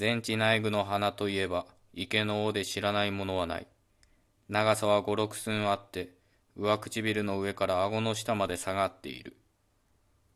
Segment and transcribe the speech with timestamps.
[0.00, 3.66] 全地内具の花といえば、池の尾で知らないものはない。
[4.48, 6.14] 長さは五六寸あって、
[6.56, 9.36] 上唇の上から顎の下まで下がっている。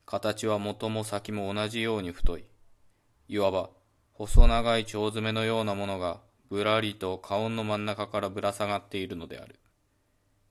[0.04, 2.45] 形は元も先も同じように太い。
[3.27, 3.71] いわば、
[4.12, 6.21] 細長い腸詰めのようなものが、
[6.51, 9.58] ぶらりと顔の真ん中からぶら下がっているのである。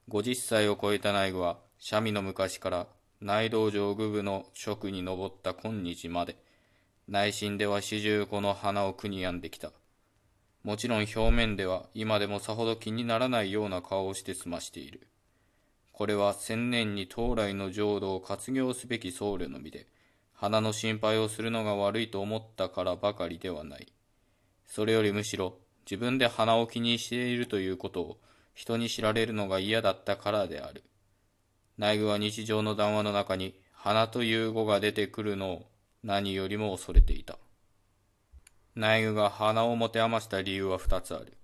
[0.07, 2.87] 五十歳を超えた内具は、三味の昔から
[3.21, 6.35] 内道場具部の職に上った今日まで、
[7.07, 9.71] 内心では四十五の花を苦に病んできた。
[10.63, 15.07] もちろん表面では今でもさほど気にならないような顔をして済ましている。
[15.91, 19.87] これは千年に当来の浄土を活業すべき僧侶の身で、
[20.33, 23.91] 花の心配をするのが悪いと思ったからばかりではない。
[24.65, 28.17] それよりむしろ自分で花を気にしているということを
[28.53, 30.83] 人に知られるのが嫌だったからである。
[31.77, 35.65] 内具は日常の談話の中に花という語が出てくるのを
[36.03, 37.37] 何よりも恐れていた。
[38.75, 41.37] 内具が鼻を持て余した理由は二つある。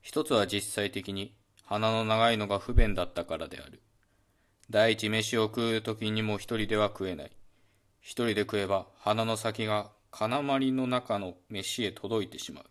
[0.00, 3.82] 一つは実際的に鼻の長いのが不便だったからである。
[4.70, 7.32] 第一飯を食う時にも一人では食えない。
[8.00, 12.64] 一人で食えば鼻の先が金まりの中の飯へ届いてしまう。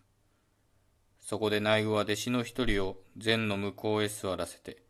[1.20, 4.82] そこで内具は弟子の一人を禅の向こうへ座らせて、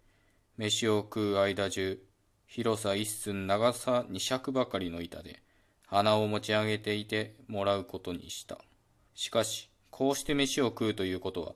[0.57, 2.01] 飯を食う間中、
[2.47, 5.43] 広さ一寸長さ二尺ばかりの板で、
[5.91, 8.59] 鼻を持ち上げていてもらうことにした。
[9.17, 11.55] しかし、こうして飯を食うということは、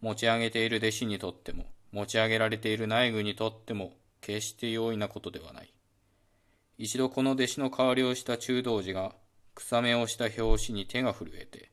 [0.00, 5.72] 持ち上げている弟子にとっても、持ち上げられている内具にとっても、決して容易なことではない。
[6.78, 9.14] 一度この弟子の代わりをした中道寺が、
[9.54, 11.70] 草芽をした拍子に手が震えて、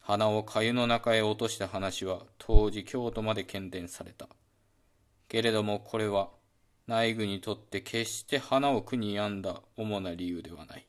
[0.00, 4.28] 鼻を粥の中へ落とした話は当時京都まで喧伝された。
[5.28, 6.30] けれどもこれは
[6.88, 10.86] 内具にとって決して花を苦に病んだ主な理由ではない。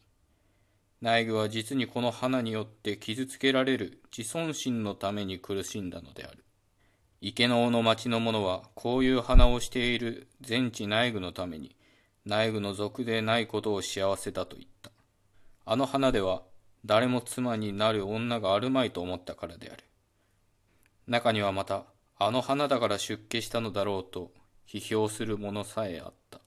[1.01, 6.43] 内具は実にこの花によって傷つけられる自尊心のために苦しんだのである。
[7.21, 11.75] 池の尾の町の者はこういう花をしている全地内具のために
[12.25, 14.91] 内具の族でないことを幸せだと言った。
[15.65, 16.43] あの花では
[16.85, 19.83] 誰も妻になる女があるまいと思ったからである。
[21.07, 21.85] 中にはまた、
[22.19, 24.31] あの花だから出家したのだろうと
[24.67, 26.39] 批評する者さえあった。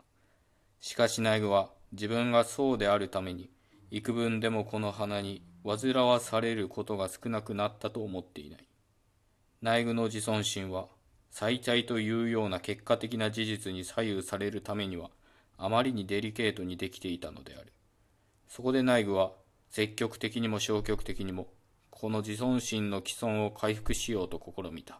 [0.81, 3.51] しかし内具は自分がそうであるために
[3.97, 8.67] 幾分でもこの花に煩わされることが少なくなったと思っていない。
[9.63, 10.89] 内具の自尊心は、
[11.31, 15.11] 最大というような結果的な事実に左右されるためには、
[15.57, 17.73] あまりにデリケートにできていたのである。
[18.49, 19.31] そこで内具は、
[19.71, 21.47] 積極的にも消極的にも、
[21.91, 24.99] この自尊心の既存を回復しようと試みた。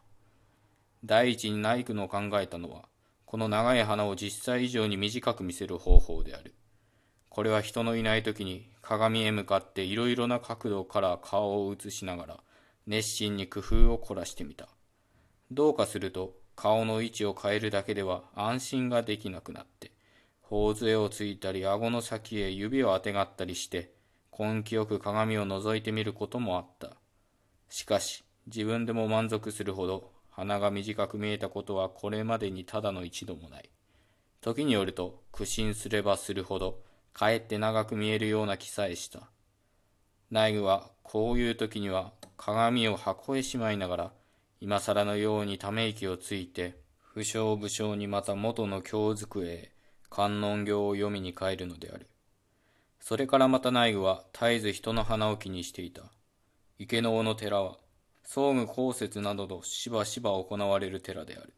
[1.03, 2.85] 第一に内具の考えたのは、
[3.25, 6.55] この長い花を実際以上に短く見せる方法である。
[7.35, 12.39] これは人のいない時に鏡へ向かっていろいろな角度から顔を映しながら
[12.87, 14.69] 熱心に工夫を凝らしてみた。
[15.51, 19.91] どうかすると顔の位置を変えるだけでは安心ができなくなって、
[20.43, 23.91] 頬杖をついたり顎の先へ指をあてがったりして、
[24.31, 26.91] 根気よく鏡を覗いてみることもあった。
[27.67, 33.69] しかし、自分でも満足するほど鼻が短く見えたことはこれまでにただの一度もない。
[34.39, 36.84] 時によると苦心すればするほど
[37.17, 39.21] かえって長く見えるような気さえした。
[40.31, 44.11] 内具はこういう時には鏡を箱へしまいながら、
[44.59, 49.71] 今更のようにため息をついて、不詳不詳にまた元の経机へ
[50.09, 52.09] 観音経を読みに帰るのである。
[52.99, 56.01] それからまた内具は絶えず人の花を気にしていた。
[56.79, 57.77] 池の尾の寺は、
[58.23, 61.53] 総務公設などとしばしば行われる寺である。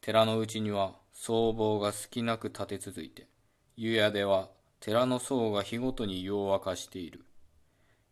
[0.00, 3.28] 寺のうちには僧帽が少なく立て続いて、
[3.76, 4.48] 湯屋では
[4.84, 7.24] 寺の僧が日ごとに湯を沸かしている。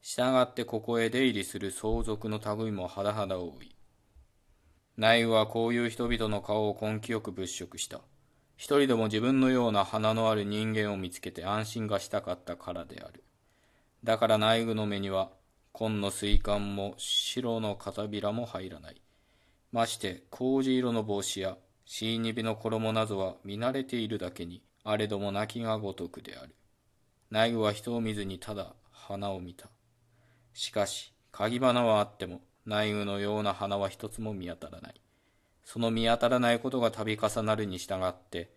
[0.01, 3.77] したがってここへ出入りする相続の類もはだ多い。
[4.97, 8.01] 内はこういう人々の顔を根気よく物色した。
[8.57, 13.23] 一人でも自分のような花のある人間を見つけて安心がしたかったからである。
[14.03, 15.31] だから内具の目には、
[15.73, 19.03] 紺の水管も白の片びらも入らない。
[19.73, 26.55] まして、麹色の帽子や、シーニビの衣などは見慣れているだけに、あれども泣きがごとくである。
[27.33, 29.71] 内具は人を見ずにただ花を見た。
[30.53, 35.01] しかし、鍵花はあっても、内具のような花は一つも見当たらない。
[35.65, 38.51] その見当たらないことが度重なるに従って、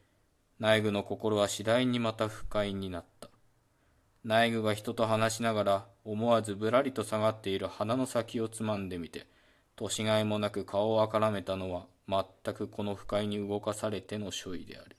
[0.59, 3.29] 内具の心は次第にまた不快になった。
[4.25, 9.25] 内具が人と話しながら思わずぶらりと下がっている鼻の先をつまんでみて、
[9.77, 14.97] 年がいもなく顔をあからめたのは全くこの不快に動かされての所意である。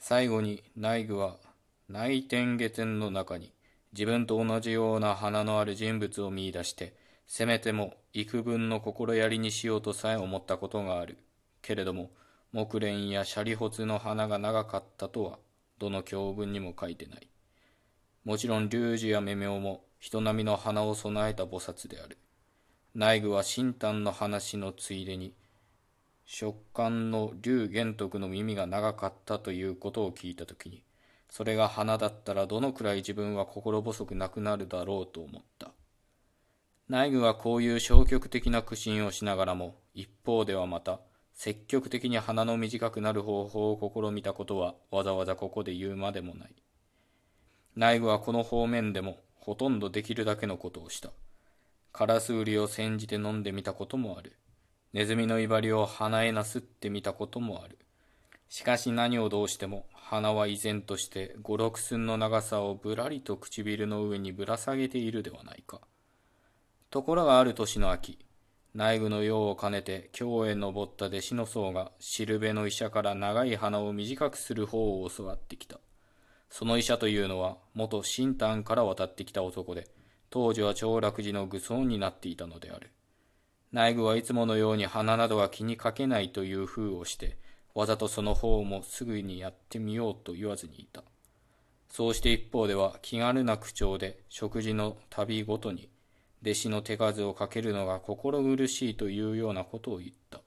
[0.00, 1.36] 最後に内具は
[1.88, 3.52] 内天下天の中に
[3.92, 6.94] 自分と同じような花のある人物を見出して
[7.26, 11.16] せめても幾分の心やりにしようとさえ思ったことがある。
[11.62, 12.10] けれども、
[12.52, 15.38] 木蓮やシャリホツの花が長かったとは、
[15.78, 17.28] どの教文にも書いてない。
[18.24, 22.18] もちろん龍樹や目明も人並みの花を備えた菩薩である。
[22.94, 25.34] 内具は新丹の話のついでに、
[26.26, 30.82] 食感の龍玄徳の耳が長かったということを聞いたときに、
[31.32, 35.72] それが花だったらどのくらい自分は心細くなくなるだろうと思った。
[36.90, 41.00] 内具はこういう消極的な苦心をしながらも、一方ではまた、
[41.32, 46.54] 積極的に鼻の短くなる方法を試みたことはわざわざここで言うまでもない。
[47.76, 51.12] 内部はこの方面でもほとんどできるだけのことをした。
[51.94, 54.36] カラスウリを煎じて飲んでみたこともある。
[54.92, 57.78] ネズミの威張りを鼻へなすってみたこともある。
[58.54, 65.80] しかし何をどうしても鼻は依然として五六寸の長さをぶらりと唇の上にぶら下げているではないか。
[66.90, 68.18] ところがある年の秋、
[68.74, 75.80] 内部の用を兼ねて京へ登った弟子の僧がしるべの医者から長い鼻を短くする方を教わってきた。
[76.50, 79.88] その医者というのは元新丹から渡ってきた男で、
[80.28, 82.90] 当時は長楽寺の愚僧になっていたのである。
[83.72, 87.40] 内部はいつものように鼻などは気にかけないという風をして、
[87.74, 91.02] わざとその方もすぐにやってみようと言わずにいた。
[91.88, 95.90] そうして一方では気軽な口調で食事の旅ごとに
[96.42, 100.40] 弟子の手数をかけるのが心苦しいというようなことを言った。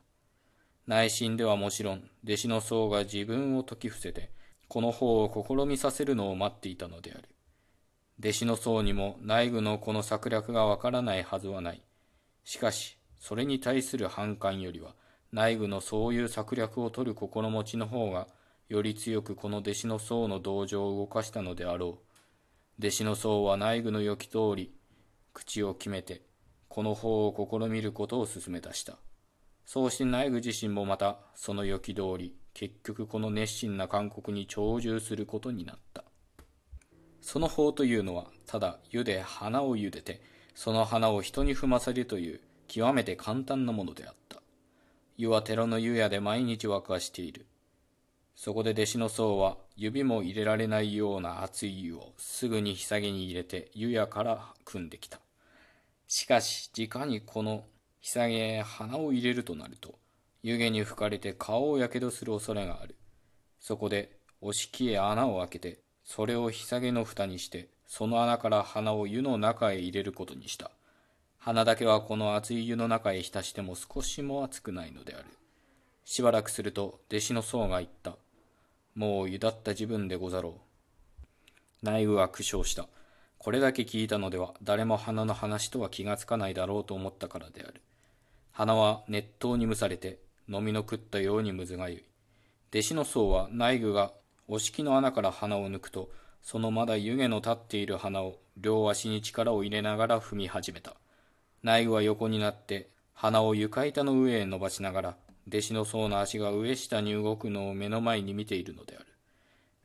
[0.87, 4.29] 内心ではもちろん、弟子の僧が自分を説き伏せて、
[4.67, 7.29] この方を試みさせるのを待っていたのである。
[8.19, 11.81] 弟子の僧にも内部のこの策略がわからないはずはない。
[12.43, 14.95] しかし、それに対する反感よりは、
[15.35, 18.29] 内部のそういう策略を取る心持ちの方が、
[18.69, 22.79] より強くこの弟子の僧の同情を動かしたのであろう。
[22.79, 24.73] 弟子の僧は内部の良き通り、
[25.33, 26.21] 口を決めて、
[26.69, 28.97] この方を試みることを進め出した。
[29.65, 36.05] そうして内部自身もまた、その予期通り、結局この熱心な勧告に長寿することになった。
[37.19, 40.21] その法というのは、ただ湯で花を茹でて、
[40.53, 42.39] その花を人に踏ませるという
[42.69, 44.44] 極めて簡単なものであった。
[45.17, 47.45] 湯は寺の湯屋で毎日沸かしている。
[48.35, 55.19] そこで弟子の僧は指も入れられないような熱い湯をすぐにひさげに入れて湯屋から汲んできた。
[56.07, 57.63] しかし、直にこの
[57.99, 59.95] ひさげへ鼻を入れるとなると、
[60.43, 62.95] 湯気に吹かれて顔をやけどする恐れがある。
[63.59, 70.69] そこで、お敷へ穴を開けて、それをひさげの蓋にして、その穴から鼻を湯の中へ入れることにした。
[71.45, 75.25] 鼻だけはこの熱い湯の中へ浸しても少しも熱くないのである。
[76.03, 78.15] しばらくすると、弟子の僧が言った。
[78.95, 80.59] もう湯だった自分でござろ
[81.83, 81.85] う。
[81.85, 82.87] 内部は苦笑した。
[83.37, 87.79] これだけ聞いたのでは誰も花の話とは気がつかないだろうと思ったからである。
[88.51, 90.17] 花は熱湯に蒸されて
[90.49, 92.05] 飲みの食ったようにむずがゆい。
[92.71, 94.13] 弟子の僧は内具が
[94.47, 96.09] お敷の穴から花を抜くと、
[96.41, 100.95] そのまだ湯気の立っている花を両足に力を入れながら踏み始めた。
[101.65, 105.17] 内具は横になって花を床板の上へ伸ばしながら、
[105.47, 109.07] 弟子の僧の足が上下に動くのを目の前に見ているのである。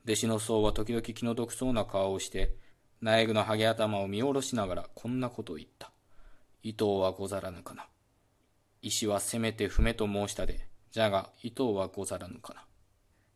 [0.05, 2.53] 弟子の僧は時々気の毒そうな顔をして、
[3.01, 5.89] 苗具のハゲ頭を見下ろしながらこんなことを言った。
[6.61, 7.87] 伊藤はござらぬかな。
[8.83, 12.63] 石はせめて踏めと申したで、じゃが伊藤はござらぬかな。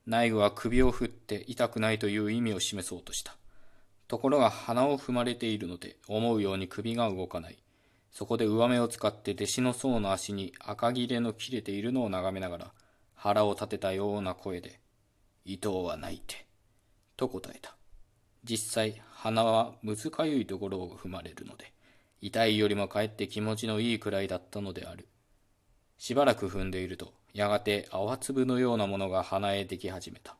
[0.06, 3.36] 内具は首を振って痛くないという意味を示そうとした。
[4.08, 7.58] ところが鼻を踏まれているので思うように首が動かない。
[8.18, 12.72] そこで上目を使って弟子の僧の足に赤切れの切れているのを眺めながら
[13.14, 14.80] 腹を立てたような声で、
[15.44, 16.46] 伊藤は泣いて、
[17.18, 17.76] と答えた。
[18.46, 21.74] 実際、鼻はむずかゆいところを踏まれるので、
[22.22, 25.10] 痛いよりもかえって気持ちのいいくらいだったのである。
[25.98, 30.38] しばらく踏んでいると、やがて泡粒のようなものが鼻へでき始めた。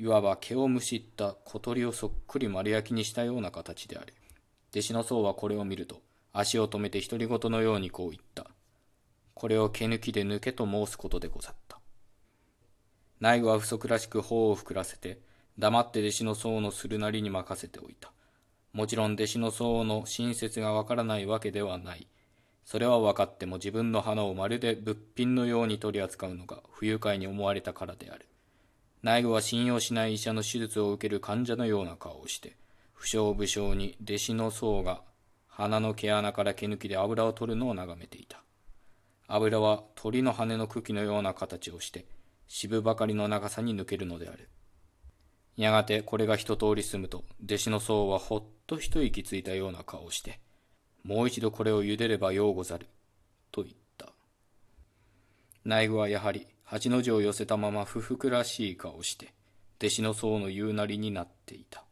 [0.00, 4.14] いわば毛をむしった小鳥をそっくり丸焼きにしたような形である。
[4.72, 6.02] 弟子の僧はこれを見ると、
[6.36, 8.48] 足を止めて独り言のようにこう言った。
[9.34, 11.78] これを毛抜きで抜けと申すことでござった。
[13.20, 15.20] 内具は不足らしく頬を膨らせて、
[15.58, 18.10] 黙って弟子の僧のするなりに任せておいた。
[18.72, 22.08] もちろん弟子の僧の親切がわからないわけではない。
[22.64, 28.26] それは分かっても自分の花をまるで物品のように取り扱うのが不愉快に思われたからである。
[29.02, 32.56] 内部は信用しない医者の手術を受ける患者のような顔をして、
[32.92, 35.02] 不詳不詳に弟子の僧が
[35.56, 38.42] 鼻の毛穴から毛抜きで油を取るのを眺めていた。
[39.28, 42.06] 油は鳥の羽の茎のような形をして、
[42.48, 44.48] 渋ばかりの長さに抜けるのである。
[45.56, 50.40] やがてこれが一通り済むと、弟子の僧はほっと一息ついたような顔をして、
[51.04, 52.88] もう一度これを茹でればようござる。
[53.52, 54.12] と言った。
[55.64, 59.32] 内具はやはり八の字を寄せたまま不服らしい顔をして、
[59.78, 61.84] 弟子の僧の言うなりになっていた。